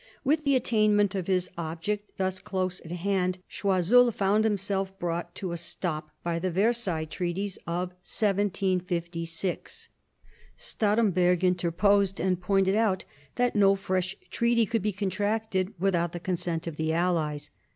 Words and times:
With 0.23 0.45
the 0.45 0.55
attainment 0.55 1.13
of 1.13 1.27
his 1.27 1.47
object 1.59 2.17
thus 2.17 2.39
close 2.41 2.79
at 2.83 2.89
hand, 2.91 3.37
Choiseul 3.47 4.09
found 4.11 4.45
himself 4.45 4.97
brought 4.97 5.35
to 5.35 5.51
a 5.51 5.57
stop 5.57 6.09
by 6.23 6.39
the 6.39 6.49
Versailles 6.49 7.05
treaties 7.05 7.57
of 7.67 7.89
1756. 8.01 9.89
Stahremberg 10.57 11.43
interposed, 11.43 12.19
and 12.19 12.41
pointed 12.41 12.73
out 12.75 13.05
that 13.35 13.55
no 13.55 13.75
fresh 13.75 14.15
treaty 14.31 14.65
could 14.65 14.81
be 14.81 14.91
contracted 14.91 15.71
without 15.79 16.13
the 16.13 16.19
consent 16.19 16.65
of 16.65 16.77
the 16.77 16.91
allies. 16.91 17.51